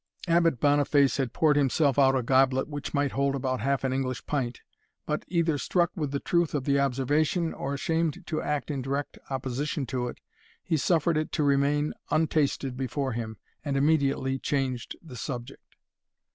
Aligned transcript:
Abbot 0.27 0.59
Boniface 0.59 1.17
had 1.17 1.31
poured 1.31 1.55
himself 1.57 1.99
out 1.99 2.15
a 2.15 2.23
goblet 2.23 2.67
which 2.67 2.91
might 2.91 3.11
hold 3.11 3.35
about 3.35 3.59
half 3.59 3.83
an 3.83 3.93
English 3.93 4.25
pint; 4.25 4.61
but, 5.05 5.23
either 5.27 5.59
struck 5.59 5.91
with 5.95 6.09
the 6.09 6.19
truth 6.19 6.55
of 6.55 6.63
the 6.63 6.79
observation, 6.79 7.53
or 7.53 7.75
ashamed 7.75 8.25
to 8.25 8.41
act 8.41 8.71
in 8.71 8.81
direct 8.81 9.19
opposition 9.29 9.85
to 9.85 10.07
it, 10.07 10.19
he 10.63 10.75
suffered 10.75 11.17
it 11.17 11.31
to 11.33 11.43
remain 11.43 11.93
untasted 12.09 12.75
before 12.75 13.11
him, 13.11 13.37
and 13.63 13.77
immediately 13.77 14.39
changed 14.39 14.95
the 15.03 15.15
subject. 15.15 15.75